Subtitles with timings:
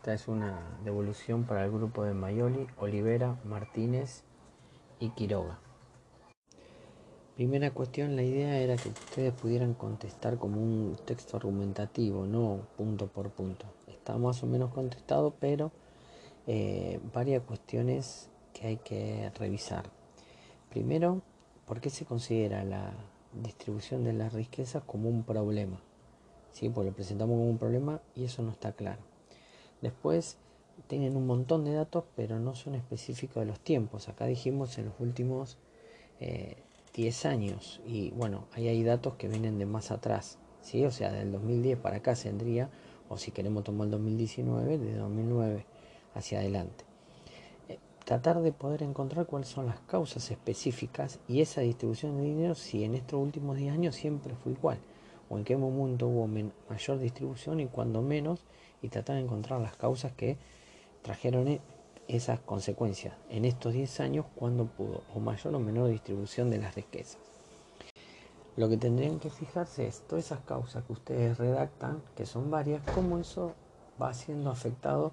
[0.00, 4.22] Esta es una devolución para el grupo de Mayoli, Olivera, Martínez
[4.98, 5.58] y Quiroga.
[7.36, 13.08] Primera cuestión, la idea era que ustedes pudieran contestar como un texto argumentativo, no punto
[13.08, 13.66] por punto.
[13.88, 15.70] Está más o menos contestado, pero
[16.46, 19.84] eh, varias cuestiones que hay que revisar.
[20.70, 21.20] Primero,
[21.66, 22.94] ¿por qué se considera la
[23.34, 25.78] distribución de las riquezas como un problema?
[26.52, 26.70] ¿Sí?
[26.70, 29.09] Pues lo presentamos como un problema y eso no está claro.
[29.82, 30.36] Después,
[30.86, 34.08] tienen un montón de datos, pero no son específicos de los tiempos.
[34.08, 35.58] Acá dijimos en los últimos...
[36.20, 36.56] Eh,
[36.94, 40.84] 10 años y bueno, ahí hay datos que vienen de más atrás, ¿sí?
[40.84, 42.68] O sea, del 2010 para acá tendría,
[43.08, 45.64] o si queremos tomar el 2019, de 2009
[46.14, 46.84] hacia adelante.
[47.68, 52.54] Eh, tratar de poder encontrar cuáles son las causas específicas y esa distribución de dinero
[52.54, 54.78] si en estos últimos 10 años siempre fue igual,
[55.30, 56.28] o en qué momento hubo
[56.68, 58.44] mayor distribución y cuando menos,
[58.82, 60.36] y tratar de encontrar las causas que
[61.02, 61.60] trajeron e-,
[62.08, 66.74] esas consecuencias en estos 10 años cuando pudo, o mayor o menor distribución de las
[66.74, 67.18] riquezas.
[68.56, 72.82] Lo que tendrían que fijarse es todas esas causas que ustedes redactan, que son varias,
[72.92, 73.54] cómo eso
[74.02, 75.12] va siendo afectado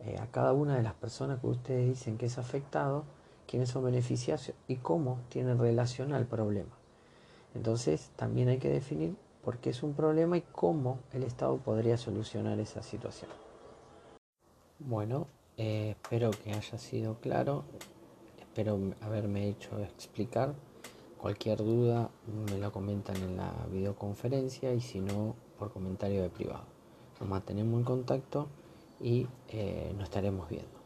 [0.00, 3.04] eh, a cada una de las personas que ustedes dicen que es afectado,
[3.46, 6.76] quiénes son beneficiarios y cómo tienen relación al problema.
[7.54, 9.16] Entonces también hay que definir
[9.48, 13.30] por qué es un problema y cómo el Estado podría solucionar esa situación.
[14.78, 17.64] Bueno, eh, espero que haya sido claro,
[18.38, 20.54] espero haberme hecho explicar.
[21.16, 22.10] Cualquier duda
[22.52, 26.64] me la comentan en la videoconferencia y si no, por comentario de privado.
[27.18, 28.48] Nos mantenemos en contacto
[29.00, 30.77] y eh, nos estaremos viendo.